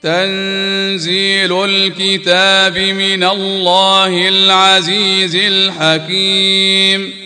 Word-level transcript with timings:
تنزيل 0.03 1.65
الكتاب 1.65 2.79
من 2.79 3.25
الله 3.25 4.29
العزيز 4.29 5.37
الحكيم. 5.37 7.20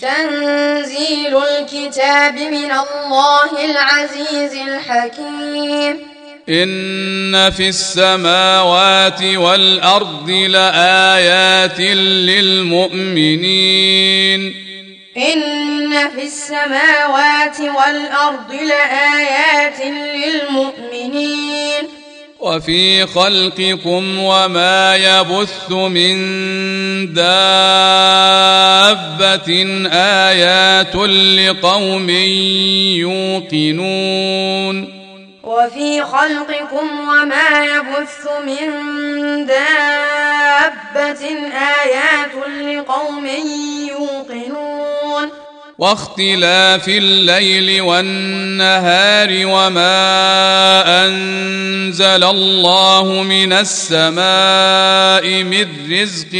تنزيل 0.00 1.36
الكتاب 1.36 2.34
من 2.34 2.70
الله 2.70 3.64
العزيز 3.64 4.54
الحكيم. 4.68 5.98
إن 6.48 7.50
في 7.50 7.68
السماوات 7.68 9.22
والأرض 9.22 10.30
لآيات 10.30 11.80
للمؤمنين. 11.80 14.54
إن 15.16 16.10
في 16.10 16.22
السماوات 16.22 17.60
والأرض 17.60 18.52
لآيات 18.52 19.80
للمؤمنين. 20.16 21.88
وفي 22.40 23.06
خلقكم 23.06 24.18
وما 24.18 24.96
يبث 24.96 25.70
من 25.70 26.16
دابه 29.18 29.86
ايات 29.92 30.94
لقوم 30.96 32.10
يوقنون 33.50 34.96
وفي 35.42 36.02
خلقكم 36.02 36.86
وما 37.08 37.64
يبث 37.64 38.28
من 38.46 38.66
دابة 39.46 41.24
آيات 41.84 42.34
لقوم 42.60 43.26
يوقنون 43.88 45.30
واختلاف 45.78 46.88
الليل 46.88 47.80
والنهار 47.80 49.28
وما 49.46 51.06
انزل 51.06 52.24
الله 52.24 53.22
من 53.22 53.52
السماء 53.52 55.42
من 55.42 55.66
رزق 55.92 56.32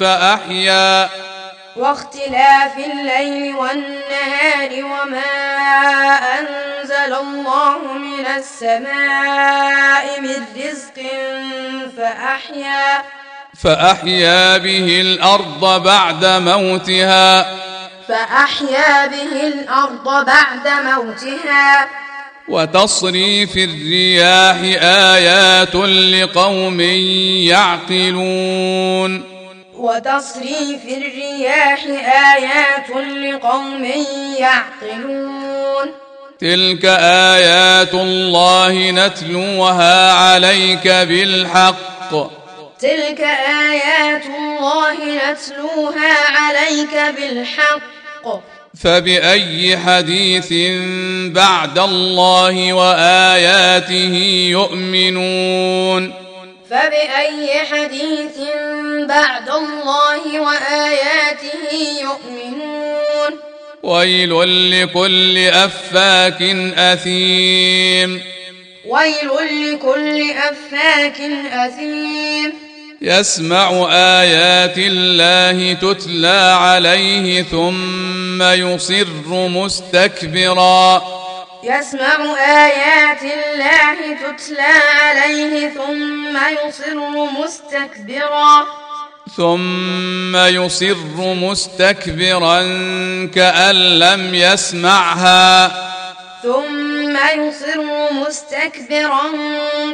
فاحيا 0.00 1.08
واختلاف 1.78 2.76
الليل 2.76 3.54
والنهار 3.54 4.84
وما 4.84 5.38
أنزل 6.38 7.14
الله 7.14 7.78
من 7.98 8.26
السماء 8.36 10.20
من 10.20 10.44
رزق 10.56 11.06
فأحيا 11.96 13.02
فأحيا 13.62 14.58
به 14.58 15.00
الأرض 15.00 15.82
بعد 15.82 16.24
موتها. 16.24 17.46
فأحيا 18.08 19.06
به 19.06 19.46
الأرض 19.46 20.26
بعد 20.26 20.68
موتها. 20.84 21.88
وتصريف 22.48 23.56
الرياح 23.56 24.56
آيات 24.82 25.74
لقوم 25.74 26.80
يعقلون. 27.50 29.37
وتصريف 29.88 30.84
الرياح 30.84 31.80
آيات 32.34 32.90
لقوم 33.06 33.84
يعقلون. 34.38 35.88
تلك 36.40 36.84
آيات 37.34 37.94
الله 37.94 38.90
نتلوها 38.90 40.12
عليك 40.12 40.88
بالحق. 40.88 42.10
تلك 42.80 43.20
آيات 43.70 44.24
الله 44.26 44.94
نتلوها 44.94 46.14
عليك 46.38 47.14
بالحق. 47.16 48.42
فبأي 48.82 49.78
حديث 49.78 50.52
بعد 51.32 51.78
الله 51.78 52.72
وآياته 52.72 54.14
يؤمنون؟ 54.50 56.27
فبأي 56.70 57.58
حديث 57.58 58.38
بعد 59.08 59.48
الله 59.48 60.40
وآياته 60.40 61.72
يؤمنون؟ 62.00 63.38
ويل 63.82 64.30
لكل 64.82 65.38
أفاك 65.38 66.42
أثيم. 66.76 68.22
ويل 68.86 69.30
لكل 69.72 70.30
أفاك 70.30 71.20
أثيم. 71.52 72.52
يسمع 73.02 73.88
آيات 73.92 74.78
الله 74.78 75.72
تتلى 75.72 76.56
عليه 76.60 77.42
ثم 77.42 78.42
يصر 78.42 79.06
مستكبرا. 79.30 81.17
يسمع 81.62 82.34
آيات 82.38 83.22
الله 83.22 84.14
تتلى 84.14 84.72
عليه 85.02 85.68
ثم 85.68 86.36
يصر 86.36 86.96
مستكبرا. 87.40 88.66
ثم 89.36 90.36
يصر 90.36 91.34
مستكبرا 91.34 92.60
كأن 93.34 93.98
لم 93.98 94.34
يسمعها. 94.34 95.68
ثم 96.42 97.16
يصر 97.16 97.84
مستكبرا 98.12 99.22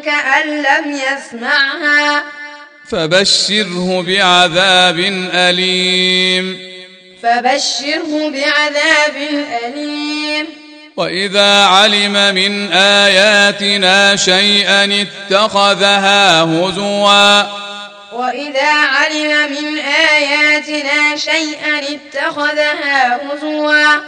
كأن 0.05 0.63
لم 0.63 0.93
يسمعها. 0.93 2.25
فبشره 2.89 4.05
بعذاب 4.07 4.99
أليم. 5.33 6.59
فبشره 7.23 8.31
بعذاب 8.31 9.17
أليم. 9.65 10.64
وإذا 10.97 11.65
علم 11.65 12.35
من 12.35 12.73
آياتنا 12.73 14.17
شيئا 14.17 14.85
اتخذها 15.03 16.43
هزوا. 16.43 17.43
وإذا 18.13 18.73
علم 18.73 19.51
من 19.51 19.79
آياتنا 19.79 21.17
شيئا 21.17 21.79
اتخذها 21.79 23.17
هزوا. 23.17 24.01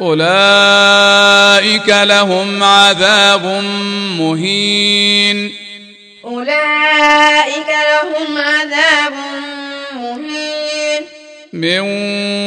أولئك 0.00 1.88
لهم 1.88 2.62
عذاب 2.62 3.44
مهين. 4.18 5.54
أولئك 6.24 7.68
لهم 7.68 8.38
عذاب 8.38 9.12
مهين 9.12 9.67
من 11.52 11.80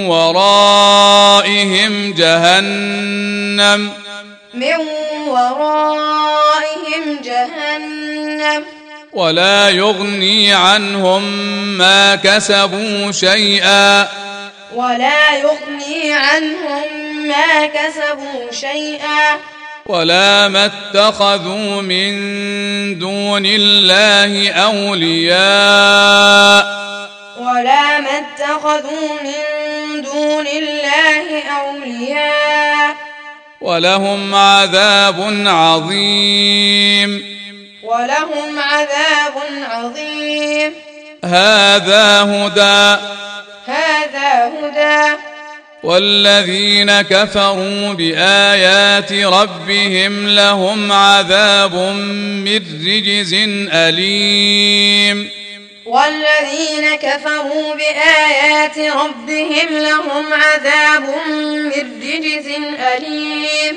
ورائهم 0.07 2.13
جهنم. 2.13 3.91
من 4.53 4.75
ورائهم 5.28 7.22
جهنم. 7.23 8.63
ولا 9.13 9.69
يغني 9.69 10.53
عنهم 10.53 11.23
ما 11.78 12.16
كسبوا 12.16 13.12
شيئا. 13.12 14.07
ولا 14.75 15.38
يغني 15.38 16.13
عنهم 16.13 16.83
ما 17.28 17.66
كسبوا 17.66 18.51
شيئا. 18.51 19.38
ولا 19.85 20.47
ما 20.47 20.66
اتخذوا 20.66 21.81
من 21.81 22.13
دون 23.00 23.45
الله 23.45 24.51
أولياء. 24.51 26.81
ولا 27.41 28.00
ما 28.00 28.09
اتخذوا 28.09 29.22
من 29.24 30.02
دون 30.02 30.47
الله 30.47 31.44
أولياء. 31.44 32.96
ولهم 33.62 34.35
عذاب 34.35 35.44
عظيم. 35.47 37.38
ولهم 37.83 38.60
عذاب 38.60 39.33
عظيم. 39.71 40.74
هذا 41.25 42.21
هدى. 42.21 43.01
هذا 43.65 44.51
هدى. 44.60 45.18
والذين 45.83 47.01
كفروا 47.01 47.94
بآيات 47.94 49.13
ربهم 49.13 50.27
لهم 50.27 50.92
عذاب 50.92 51.75
من 51.75 52.62
رجز 52.88 53.33
أليم. 53.74 55.40
والذين 55.91 56.95
كفروا 56.95 57.75
بآيات 57.75 58.77
ربهم 58.77 59.67
لهم 59.69 60.33
عذاب 60.33 61.15
من 61.27 61.67
رجز 61.67 62.47
أليم. 62.97 63.75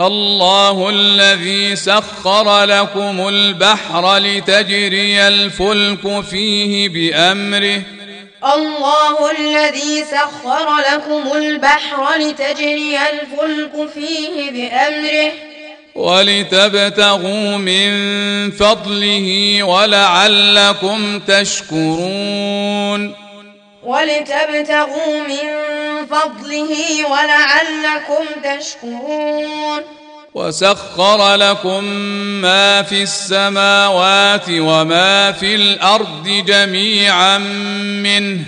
الله 0.00 0.90
الذي 0.90 1.76
سخر 1.76 2.64
لكم 2.64 3.28
البحر 3.28 4.16
لتجري 4.16 5.28
الفلك 5.28 6.24
فيه 6.30 6.88
بأمره. 6.88 7.82
الله 8.54 9.30
الذي 9.30 10.04
سخر 10.04 10.76
لكم 10.92 11.36
البحر 11.36 12.14
لتجري 12.14 12.98
الفلك 13.12 13.90
فيه 13.94 14.50
بأمره. 14.50 15.51
ولتبتغوا 15.94 17.56
من 17.56 17.90
فضله 18.50 19.62
ولعلكم 19.62 21.18
تشكرون. 21.18 23.14
ولتبتغوا 23.82 25.22
من 25.28 25.48
فضله 26.10 27.04
ولعلكم 27.04 28.24
تشكرون. 28.44 29.82
وسخر 30.34 31.34
لكم 31.34 31.84
ما 32.42 32.82
في 32.82 33.02
السماوات 33.02 34.44
وما 34.48 35.32
في 35.32 35.54
الأرض 35.54 36.44
جميعا 36.46 37.38
منه. 38.02 38.44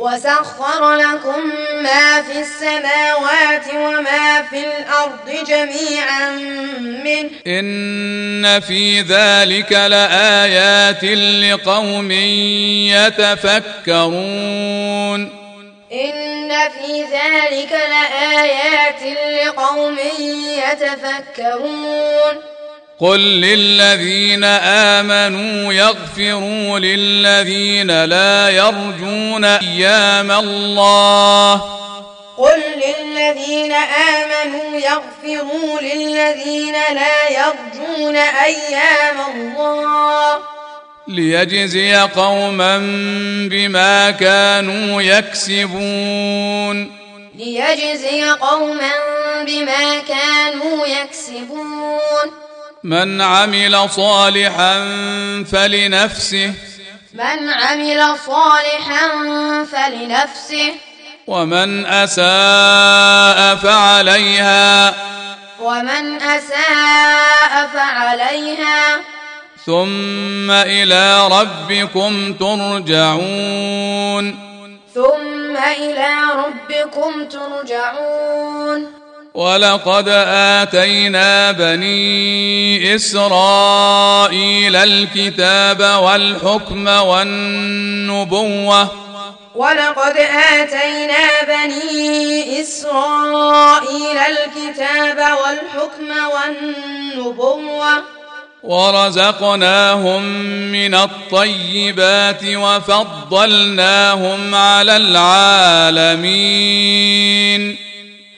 وسخر 0.00 0.94
لكم 0.94 1.40
ما 1.82 2.22
في 2.22 2.40
السماوات 2.40 3.66
وما 3.74 4.42
في 4.42 4.58
الأرض 4.58 5.44
جميعا 5.48 6.30
منه 7.04 7.30
إن 7.46 8.60
في 8.60 9.00
ذلك 9.00 9.72
لآيات 9.72 11.04
لقوم 11.04 12.10
يتفكرون. 13.90 14.20
إن 15.92 16.48
في 16.48 17.02
ذلك 17.02 17.72
لآيات 17.72 19.02
لقوم 19.46 19.98
يتفكرون. 20.72 22.49
قل 23.00 23.20
للذين 23.20 24.44
امنوا 24.44 25.72
يغفروا 25.72 26.78
للذين 26.78 28.04
لا 28.04 28.48
يرجون 28.48 29.44
أيام 29.44 30.30
الله 30.30 31.54
قل 32.38 32.62
للذين 32.76 33.72
امنوا 33.72 34.80
يغفروا 34.80 35.80
للذين 35.80 36.72
لا 36.72 37.30
يرجون 37.30 38.16
أيام 38.16 39.20
الله 39.34 40.38
ليجزي 41.08 41.96
قوما 41.96 42.78
بما 43.50 44.10
كانوا 44.10 45.02
يكسبون 45.02 46.92
ليجزي 47.34 48.30
قوما 48.30 48.92
بما 49.46 49.98
كانوا 49.98 50.86
يكسبون 50.86 52.39
من 52.84 53.20
عمل 53.20 53.90
صالحا 53.90 54.74
فلنفسه 55.52 56.52
من 57.14 57.48
عمل 57.50 58.18
صالحا 58.26 59.08
فلنفسه 59.64 60.72
ومن 61.26 61.86
أساء 61.86 63.56
فعليها 63.56 64.94
ومن 65.60 66.22
أساء 66.22 67.66
فعليها. 67.74 69.00
ثم 69.66 70.50
إلى 70.50 71.28
ربكم 71.28 72.32
ترجعون. 72.32 73.70
ثم 74.94 75.56
إلى 75.56 76.16
ربكم 76.34 77.24
ترجعون. 77.24 78.99
ولقد 79.34 80.08
اتينا 80.08 81.52
بني 81.52 82.94
اسرائيل 82.94 84.76
الكتاب 84.76 85.80
والحكم 86.02 86.86
والنبوه 86.86 88.88
ولقد 89.54 90.16
اتينا 90.16 91.42
بني 91.48 92.60
اسرائيل 92.60 94.18
الكتاب 94.18 95.16
والحكم 95.18 96.10
والنبوه 96.34 98.02
ورزقناهم 98.62 100.22
من 100.72 100.94
الطيبات 100.94 102.44
وفضلناهم 102.44 104.54
على 104.54 104.96
العالمين 104.96 106.20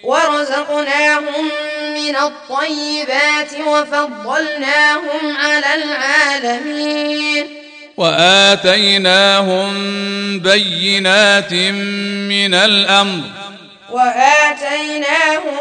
ورزقناهم 0.02 1.50
من 1.94 2.16
الطيبات 2.16 3.60
وفضلناهم 3.66 5.36
على 5.36 5.74
العالمين. 5.74 7.46
وآتيناهم 7.96 9.72
بينات 10.38 11.52
من 12.32 12.54
الأمر. 12.54 13.24
وآتيناهم 13.90 15.58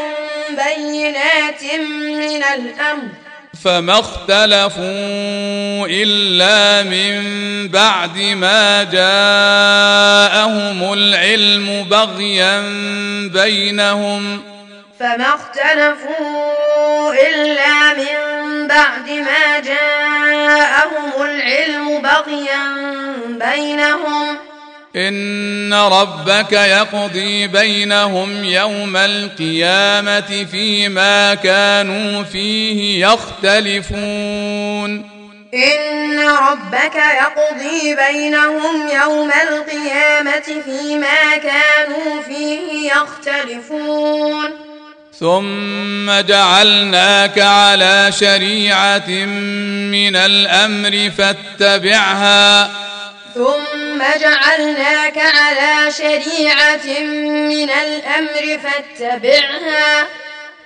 بينات 0.50 1.64
من 1.84 2.44
الأمر. 2.44 3.21
فما 3.64 4.00
اختلفوا 4.00 5.88
إلا 5.90 6.84
من 6.84 7.22
بعد 7.68 8.18
ما 8.18 8.84
جاءهم 8.84 10.94
العلم 10.94 11.88
بغيا 11.90 12.62
بينهم. 13.34 14.44
فما 15.00 15.36
اختلفوا 15.36 17.14
إلا 17.14 17.94
من 17.94 18.68
بعد 18.68 19.10
ما 19.10 19.60
جاءهم 19.60 21.22
العلم 21.22 22.02
بغيا 22.02 22.64
بينهم. 23.28 24.51
إن 24.96 25.74
ربك 25.74 26.52
يقضي 26.52 27.48
بينهم 27.48 28.46
يوم 28.46 28.98
القيامة 28.98 30.46
فيما 30.52 31.34
كانوا 31.34 32.24
فيه 32.24 33.08
يختلفون. 33.08 35.12
إن 35.54 36.20
ربك 36.20 36.96
يقضي 36.96 37.96
بينهم 37.96 38.90
يوم 39.02 39.32
القيامة 39.50 40.62
فيما 40.66 41.38
كانوا 41.38 42.22
فيه 42.28 42.92
يختلفون. 42.92 44.50
ثم 45.20 46.22
جعلناك 46.22 47.40
على 47.40 48.12
شريعة 48.20 49.10
من 49.92 50.16
الأمر 50.16 51.12
فاتبعها. 51.18 52.72
ثم 53.36 53.71
جعلناك 54.22 55.18
على 55.18 55.92
شريعة 55.92 57.00
من 57.50 57.70
الأمر 57.70 58.60
فاتبعها. 58.64 60.08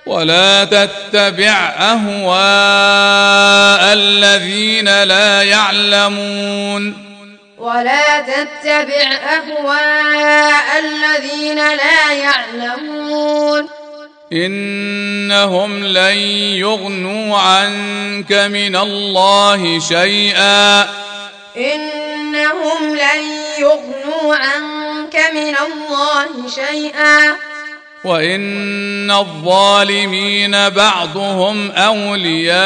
ولا 0.05 0.63
تتبع 0.63 1.73
أهواء 1.79 2.43
الذين 3.93 5.03
لا 5.03 5.43
يعلمون. 5.43 7.05
ولا 7.57 8.21
تتبع 8.21 9.19
أهواء 9.33 10.79
الذين 10.79 11.57
لا 11.57 12.11
يعلمون. 12.11 13.69
إنهم 14.33 15.85
لن 15.85 16.17
يغنوا 16.57 17.37
عنك 17.37 18.31
من 18.31 18.75
الله 18.75 19.79
شيئا. 19.79 20.81
إنهم 21.57 22.95
لن 22.95 23.34
يغنوا 23.59 24.35
عنك 24.35 25.15
من 25.33 25.39
الله 25.39 26.49
شيئا. 26.55 27.35
وإن 28.05 29.11
الظالمين 29.11 30.69
بعضهم 30.69 31.71
أولياء 31.71 32.63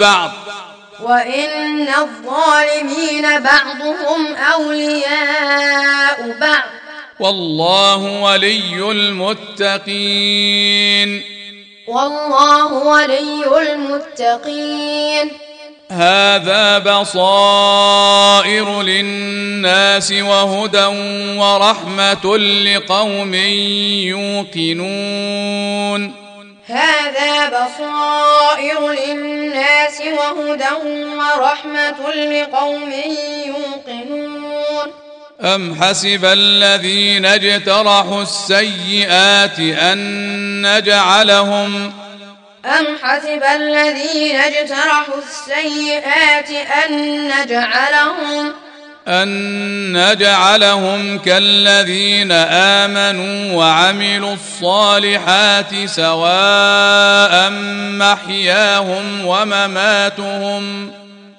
بعض. 0.00 0.30
وإن 1.02 1.88
الظالمين 1.88 3.22
بعضهم 3.22 4.36
أولياء 4.36 6.36
بعض. 6.40 6.68
والله 7.20 8.22
ولي 8.22 8.90
المتقين. 8.90 9.78
والله 11.88 12.72
ولي 12.72 13.72
المتقين. 13.72 15.47
هذا 15.90 16.78
بصائر 16.78 18.82
للناس 18.82 20.12
وهدى 20.12 20.84
ورحمة 21.38 22.36
لقوم 22.36 23.34
يوقنون. 24.54 26.14
هذا 26.66 27.48
بصائر 27.48 28.90
للناس 28.90 30.00
وهدى 30.00 30.72
ورحمة 31.16 32.12
لقوم 32.12 32.92
يوقنون. 33.46 34.92
أم 35.40 35.82
حسب 35.82 36.24
الذين 36.24 37.26
اجترحوا 37.26 38.22
السيئات 38.22 39.58
أن 39.58 39.98
نجعلهم 40.66 41.92
أم 42.68 42.98
حسب 43.02 43.42
الذين 43.56 44.36
اجترحوا 44.36 45.14
السيئات 45.18 46.50
أن 46.50 47.28
نجعلهم 47.28 48.52
أن 49.08 49.92
نجعلهم 49.92 51.18
كالذين 51.18 52.32
آمنوا 52.52 53.56
وعملوا 53.56 54.34
الصالحات 54.34 55.86
سواء 55.86 57.50
محياهم 57.98 59.26
ومماتهم 59.26 60.92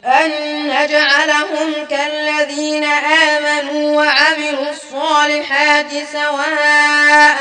أن 0.05 0.31
نجعلهم 0.67 1.73
كالذين 1.89 2.83
آمنوا 2.83 3.97
وعملوا 3.97 4.69
الصالحات 4.71 5.91
سواء 6.13 7.37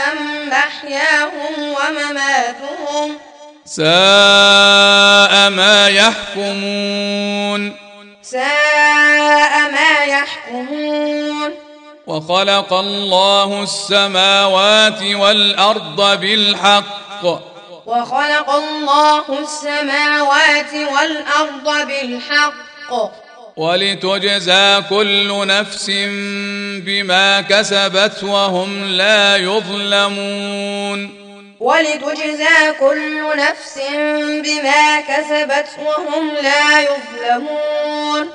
محياهم 0.47 1.59
ومماتهم 1.59 3.19
ساء 3.71 5.51
ما 5.51 5.89
يحكمون. 5.89 7.77
ساء 8.23 9.71
ما 9.71 10.05
يحكمون. 10.05 11.51
وخلق 12.07 12.73
الله 12.73 13.63
السماوات 13.63 15.03
والأرض 15.03 16.21
بالحق. 16.21 17.25
وخلق 17.87 18.51
الله 18.51 19.25
السماوات 19.43 20.75
والأرض 20.75 21.87
بالحق. 21.87 22.93
ولتجزى 23.57 24.83
كل 24.91 25.47
نفس 25.47 25.91
بما 26.85 27.41
كسبت 27.41 28.25
وهم 28.25 28.85
لا 28.85 29.37
يظلمون. 29.37 31.18
ولتجزى 31.61 32.73
كل 32.81 33.37
نفس 33.37 33.81
بما 34.45 35.01
كسبت 35.01 35.69
وهم 35.79 36.31
لا 36.43 36.81
يظلمون. 36.81 38.31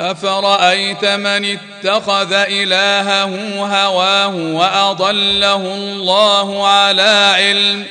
أفرأيت 0.00 1.04
من 1.04 1.58
اتخذ 1.58 2.32
إلهه 2.32 3.64
هواه 3.64 4.36
وأضله 4.36 5.56
الله 5.56 6.68
على 6.68 7.34
علم؟ 7.36 7.86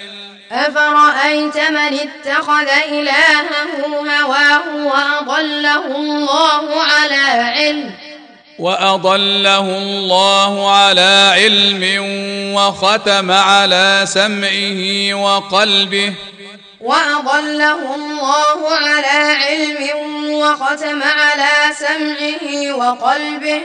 أفرأيت 0.51 1.57
من 1.57 1.99
اتخذ 1.99 2.69
إلهه 2.89 3.85
هواه 3.85 4.75
وأضله 4.75 5.85
الله 5.95 6.83
على 6.83 7.51
علم؟ 7.55 8.10
وأضله 8.61 9.77
الله 9.77 10.71
على 10.71 11.31
علم 11.33 11.83
وختم 12.55 13.31
على 13.31 14.01
سمعه 14.05 15.13
وقلبه 15.13 16.13
وأضله 16.81 17.95
الله 17.95 18.69
على 18.69 19.35
علم 19.45 19.89
وختم 20.33 21.03
على 21.03 21.75
سمعه 21.75 22.73
وقلبه 22.75 23.61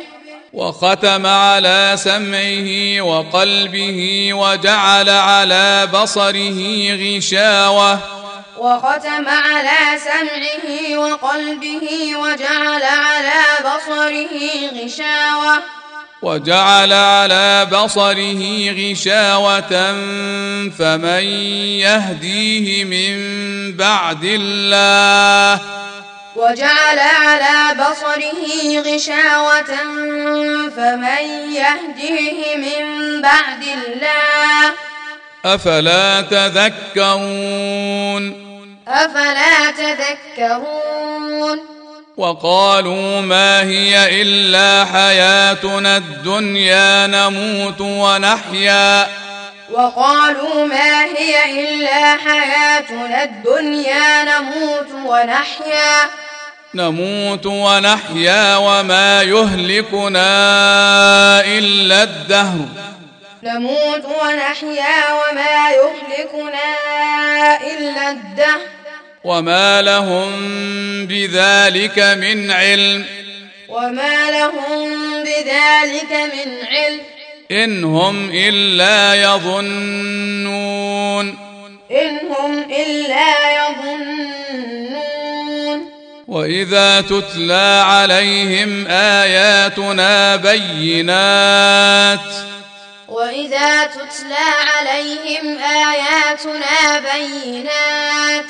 وختم 0.53 1.27
على 1.27 1.93
سمعه 1.97 3.01
وقلبه 3.01 4.31
وجعل 4.33 5.11
على 5.11 5.89
بصره 5.93 6.61
غشاوة 6.97 7.99
وختم 8.59 9.29
على 9.29 9.99
سمعه 9.99 10.99
وقلبه 10.99 12.17
وجعل 12.17 12.83
على 12.83 13.43
بصره 13.61 14.35
غشاوة. 14.75 15.63
وجعل 16.23 16.93
على 16.93 17.67
بصره 17.73 18.71
غشاوة 18.71 19.93
فمن 20.79 21.25
يهديه 21.85 22.85
من 22.85 23.17
بعد 23.77 24.25
الله. 24.25 25.61
وجعل 26.37 26.99
على 26.99 27.75
بصره 27.75 28.81
غشاوة 28.81 29.77
فمن 30.77 31.53
يهديه 31.53 32.57
من 32.57 32.85
بعد 33.23 33.63
الله. 33.63 34.73
أفلا 35.45 36.21
تذكرون؟ 36.97 37.27
أفلا 38.89 39.71
تذكرون؟ 39.71 41.61
وقالوا 42.17 43.21
ما 43.21 43.63
هي 43.63 44.23
إلا 44.23 44.85
حياتنا 44.85 45.97
الدنيا 45.97 47.07
نموت 47.07 47.81
ونحيا. 47.81 49.09
وقالوا 49.73 50.67
ما 50.67 51.05
هي 51.05 51.61
إلا 51.61 52.17
حياتنا 52.17 53.25
الدنيا 53.25 54.25
نموت 54.25 54.91
ونحيا. 55.07 56.11
نموت 56.75 57.47
ونحيا 57.47 58.57
وما 58.57 59.23
يهلكنا 59.23 60.31
إلا 61.41 62.03
الدهر. 62.03 62.67
نموت 63.43 64.05
ونحيا 64.05 65.13
وما 65.13 65.71
يهلكنا 65.71 66.69
إلا 67.61 68.11
الدهر. 68.11 68.76
وما 69.25 69.83
لهم 69.83 70.31
بذلك 71.07 71.99
من 71.99 72.51
علم 72.51 73.05
وما 73.69 74.31
لهم 74.31 74.91
بذلك 75.23 76.13
من 76.13 76.67
علم 76.67 77.01
إن 77.51 77.85
هم 77.85 78.31
إلا 78.31 79.15
يظنون 79.15 80.47
إن 81.91 82.19
هم 82.39 82.59
إلا 82.73 83.57
يظنون 83.57 84.27
وإذا 86.29 87.01
تتلى 87.01 87.83
عليهم 87.87 88.87
آياتنا 88.87 90.37
بينات 90.37 92.21
وإذا 93.09 93.87
تتلى 93.87 94.47
عليهم 94.77 95.59
آياتنا 95.59 96.99
بينات 97.15 98.47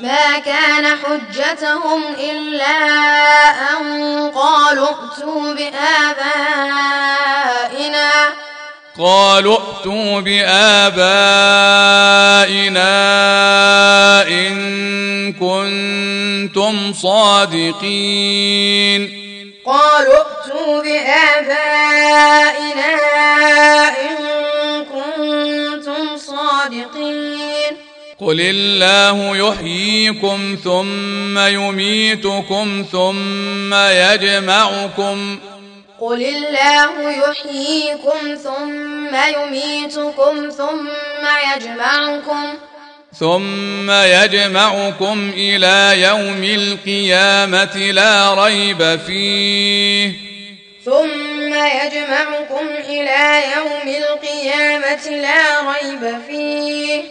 ما 0.00 0.38
كان 0.38 0.86
حجتهم 0.86 2.02
إلا 2.20 2.66
أن 3.70 4.30
قالوا 4.34 4.88
ائتوا 4.88 5.54
بآبائنا. 5.54 5.72
قالوا 8.98 9.58
ائتوا 9.58 10.20
بآبائنا 10.20 11.02
إن 14.28 15.32
كنتم 15.32 16.92
صادقين. 16.92 17.72
قالوا 19.66 20.16
ائتوا 20.16 20.82
بآبائنا 20.82 22.12
إن 23.88 24.16
كنتم 24.84 26.16
صادقين. 26.16 27.76
قل 28.20 28.40
الله 28.40 29.36
يحييكم 29.36 30.58
ثم 30.64 31.38
يميتكم 31.38 32.84
ثم 32.92 33.74
يجمعكم. 33.74 35.38
قل 36.00 36.22
الله 36.22 37.10
يحييكم 37.10 38.34
ثم 38.44 39.14
يميتكم 39.14 40.50
ثم 40.50 41.24
يجمعكم. 41.54 42.58
ثم 43.18 43.90
يجمعكم 43.90 45.32
إلى 45.34 46.02
يوم 46.02 46.44
القيامة 46.44 47.76
لا 47.76 48.34
ريب 48.44 49.00
فيه. 49.06 50.12
ثم 50.84 51.54
يجمعكم 51.54 52.66
إلى 52.88 53.42
يوم 53.56 53.96
القيامة 53.96 55.10
لا 55.10 55.60
ريب 55.72 56.20
فيه. 56.28 57.02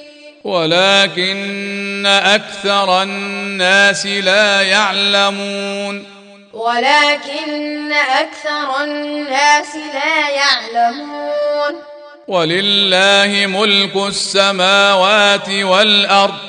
ولكن 0.43 2.05
أكثر 2.05 3.03
الناس 3.03 4.05
لا 4.05 4.62
يعلمون. 4.62 6.05
ولكن 6.53 7.93
أكثر 7.93 8.84
الناس 8.84 9.75
لا 9.75 10.29
يعلمون. 10.29 11.90
ولله 12.28 13.46
ملك 13.48 13.96
السماوات 13.96 15.50
والأرض. 15.50 16.40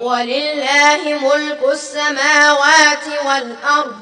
ولله 0.00 0.98
ملك 1.04 1.58
السماوات 1.72 3.04
والأرض. 3.26 3.94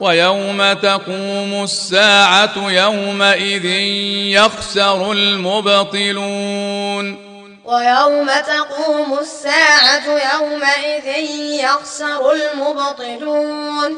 ويوم 0.00 0.72
تقوم 0.72 1.64
الساعة 1.64 2.52
يومئذ 2.56 3.64
يخسر 4.34 5.12
المبطلون. 5.12 6.52
ويوم 7.64 8.30
تقوم 8.46 9.18
الساعة 9.20 10.06
يومئذ 10.34 11.06
يخسر 11.64 12.32
المبطلون. 12.32 13.96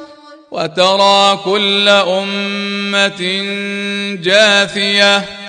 وترى 0.50 1.38
كل 1.44 1.88
أمة 1.88 3.20
جاثية. 4.22 5.43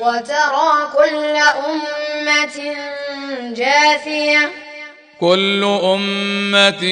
وترى 0.00 0.88
كل 0.96 1.36
أمة 1.66 2.76
جاثية. 3.54 4.50
كل 5.20 5.64
أمة 5.64 6.84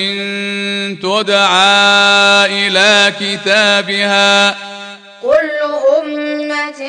تدعى 1.02 2.46
إلى 2.46 3.12
كتابها. 3.20 4.56
كل 5.22 5.58
أمة 5.98 6.80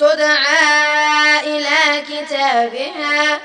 تدعى 0.00 1.40
إلى 1.46 2.02
كتابها. 2.08 3.40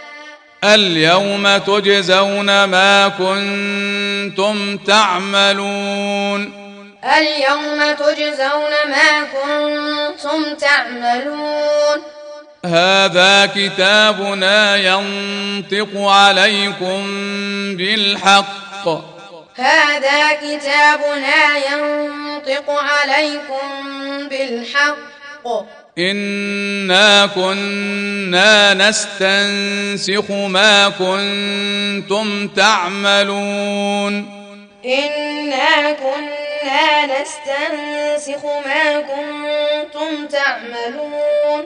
اليوم 0.63 1.57
تجزون 1.57 2.63
ما 2.63 3.07
كنتم 3.07 4.77
تعملون. 4.77 6.66
اليوم 7.03 7.91
تجزون 7.93 8.73
ما 8.89 9.23
كنتم 9.33 10.55
تعملون. 10.55 12.01
هذا 12.65 13.45
كتابنا 13.55 14.75
ينطق 14.75 15.89
عليكم 15.95 17.03
بالحق. 17.77 18.87
هذا 19.55 20.33
كتابنا 20.33 21.57
ينطق 21.71 22.69
عليكم 22.69 23.67
بالحق. 24.29 25.47
إنا 25.97 27.25
كنا 27.25 28.73
نستنسخ 28.73 30.31
ما 30.31 30.89
كنتم 30.89 32.47
تعملون. 32.47 34.13
إنا 34.85 35.91
كنا 35.91 36.46
نستنسخ 37.05 38.45
ما 38.45 39.01
كنتم 39.01 40.27
تعملون. 40.27 41.65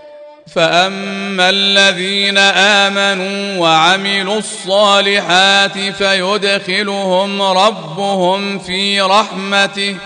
فأما 0.56 1.50
الذين 1.50 2.38
آمنوا 2.38 3.58
وعملوا 3.58 4.38
الصالحات 4.38 5.80
فيدخلهم 5.80 7.42
ربهم 7.42 8.60
في 8.60 9.02
رحمته. 9.02 9.98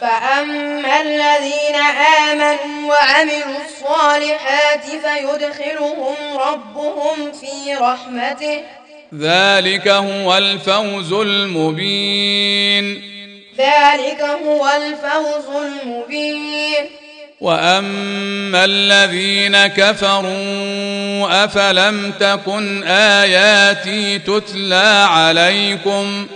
فأما 0.00 1.00
الذين 1.00 1.76
آمنوا 2.30 2.88
وعملوا 2.88 3.60
الصالحات 3.64 4.84
فيدخلهم 4.84 6.38
ربهم 6.38 7.32
في 7.32 7.74
رحمته. 7.74 8.60
ذلك 9.18 9.88
هو 9.88 10.36
الفوز 10.36 11.12
المبين. 11.12 13.15
ذلك 13.58 14.20
هو 14.20 14.68
الفوز 14.76 15.56
المبين. 15.56 16.90
وأما 17.40 18.64
الذين 18.64 19.66
كفروا 19.66 21.44
أفلم 21.44 22.12
تكن 22.20 22.82
آياتي 22.84 24.18
تتلى 24.18 25.06
عليكم؟ 25.10 26.26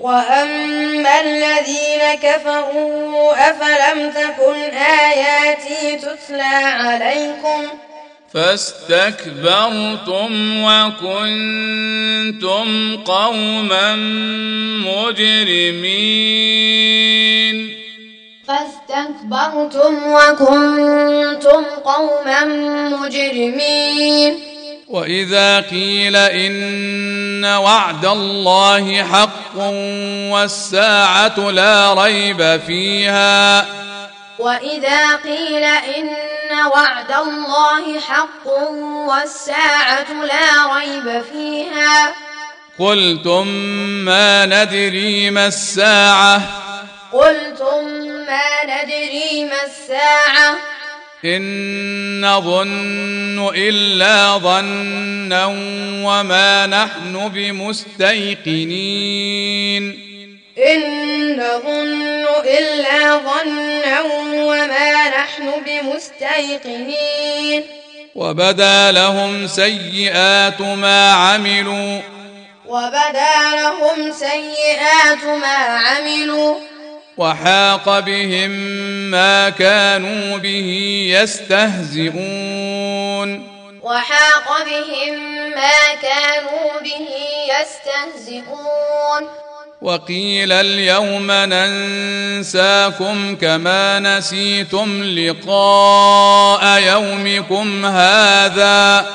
وأما 0.00 1.20
الذين 1.20 2.14
كفروا 2.22 3.50
أفلم 3.50 4.10
تكن 4.10 4.76
آياتي 4.76 5.96
تتلى 5.96 6.42
عليكم؟ 6.64 7.87
فاستكبرتم 8.34 10.30
وكنتم 10.64 12.66
قوما 12.96 13.96
مجرمين. 14.84 16.18
فاستكبرتم 18.48 19.94
وكنتم 20.06 21.64
قوما 21.84 22.44
مجرمين. 22.88 24.32
وإذا 24.88 25.60
قيل 25.60 26.16
إن 26.16 27.44
وعد 27.44 28.06
الله 28.06 29.02
حق 29.02 29.56
والساعة 30.32 31.50
لا 31.50 31.94
ريب 31.94 32.60
فيها 32.66 33.66
وإذا 34.38 35.16
قيل 35.16 35.64
إن 35.64 36.08
وعد 36.72 37.12
الله 37.12 38.00
حق 38.00 38.46
والساعة 39.08 40.24
لا 40.24 40.76
ريب 40.76 41.22
فيها. 41.32 42.14
قلتم 42.78 43.46
ما 44.04 44.46
ندري 44.46 45.30
ما 45.30 45.46
الساعة. 45.46 46.42
قلتم 47.12 47.84
ما 48.26 48.64
ندري 48.64 49.44
ما 49.44 49.64
الساعة. 49.64 50.58
إن 51.24 52.26
نظن 52.26 53.50
إلا 53.54 54.38
ظنا 54.38 55.46
وما 56.04 56.66
نحن 56.66 57.28
بمستيقنين. 57.28 60.07
إن 60.58 60.80
نظن 61.36 62.26
إلا 62.44 63.16
ظنا 63.16 64.00
وما 64.34 65.08
نحن 65.08 65.50
بمستيقنين. 65.66 67.62
وبدا 68.14 68.92
لهم 68.92 69.46
سيئات 69.46 70.60
ما 70.60 71.12
عملوا. 71.12 72.00
وبدا 72.66 73.56
لهم 73.56 74.12
سيئات 74.12 75.24
ما 75.24 75.56
عملوا. 75.56 76.54
وحاق 77.16 77.98
بهم 77.98 78.50
ما 79.10 79.50
كانوا 79.50 80.36
به 80.38 81.08
يستهزئون. 81.12 82.18
وحاق 83.82 84.64
بهم 84.64 85.14
ما 85.50 85.94
كانوا 86.02 86.80
به 86.80 87.08
يستهزئون. 87.60 89.47
وقيل 89.82 90.52
اليوم 90.52 91.32
ننساكم 91.32 93.36
كما 93.36 93.98
نسيتم 93.98 95.02
لقاء 95.02 96.82
يومكم 96.82 97.86
هذا. 97.86 99.06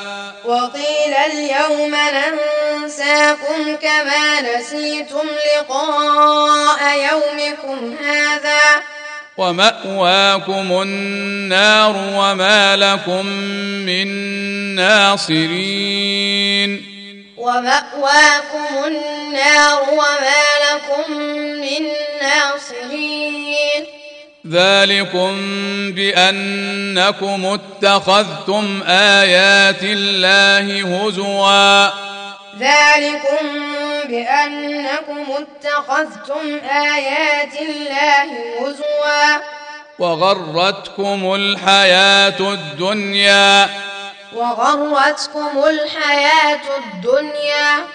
وقيل 0.45 1.13
اليوم 1.31 1.95
ننساكم 1.95 3.75
كما 3.81 4.41
نسيتم 4.41 5.27
لقاء 5.57 7.09
يومكم 7.11 7.95
هذا. 8.05 8.59
ومأواكم 9.37 10.81
النار 10.81 11.95
وما 12.13 12.75
لكم 12.75 13.25
من 13.85 14.07
ناصرين. 14.75 16.92
ومأواكم 17.43 18.85
النار 18.87 19.83
وما 19.91 20.43
لكم 20.71 21.11
من 21.61 21.87
ناصرين. 22.21 23.85
ذلكم 24.51 25.31
بأنكم 25.91 27.45
اتخذتم 27.45 28.83
آيات 28.87 29.83
الله 29.83 31.05
هزوا. 31.05 31.87
ذلكم 32.59 33.45
بأنكم 34.05 35.25
اتخذتم 35.31 36.59
آيات 36.69 37.61
الله 37.61 38.29
هزوا. 38.59 39.41
وغرتكم 39.99 41.35
الحياة 41.35 42.39
الدنيا. 42.39 43.69
وغرتكم 44.35 45.63
الحياة 45.69 46.61
الدنيا. 46.77 47.85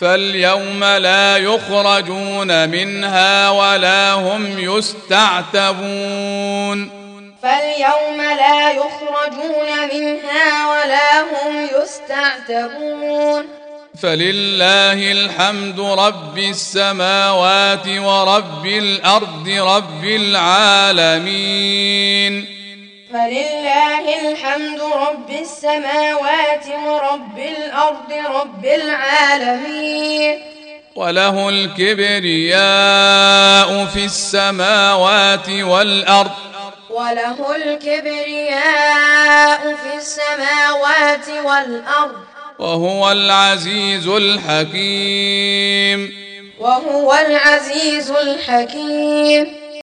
فاليوم 0.00 0.84
لا 0.84 1.36
يخرجون 1.36 2.68
منها 2.68 3.50
ولا 3.50 4.12
هم 4.12 4.58
يستعتبون. 4.58 5.78
فاليوم 7.42 8.22
لا 8.22 8.72
يخرجون 8.72 9.88
منها 9.94 10.68
ولا 10.70 11.20
هم 11.20 11.68
يستعتبون. 11.82 13.44
فلله 14.02 15.12
الحمد 15.12 15.80
رب 15.80 16.38
السماوات 16.38 17.88
ورب 17.88 18.66
الأرض 18.66 19.48
رب 19.48 20.04
العالمين. 20.04 21.78
فلله 23.12 24.30
الحمد 24.30 24.80
رب 24.80 25.30
السماوات 25.30 26.66
ورب 26.86 27.38
الأرض 27.38 28.12
رب 28.34 28.64
العالمين. 28.64 30.38
وله 30.96 31.48
الكبرياء 31.48 32.56
في 33.86 34.04
السماوات 34.04 35.48
والأرض. 35.48 36.30
وله 36.90 37.56
الكبرياء 37.56 39.74
في 39.74 39.96
السماوات 39.96 41.28
والأرض. 41.44 42.16
وهو 42.58 43.12
العزيز 43.12 44.08
الحكيم. 44.08 46.12
وهو 46.60 47.14
العزيز 47.14 48.10
الحكيم. 48.10 49.67